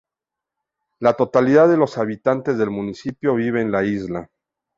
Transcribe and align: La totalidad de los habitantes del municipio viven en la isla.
La 0.99 1.13
totalidad 1.13 1.69
de 1.69 1.77
los 1.77 1.99
habitantes 1.99 2.57
del 2.57 2.71
municipio 2.71 3.35
viven 3.35 3.67
en 3.67 3.71
la 3.71 3.83
isla. 3.83 4.29